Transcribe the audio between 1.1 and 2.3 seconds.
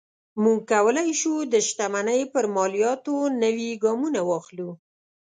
شو د شتمنۍ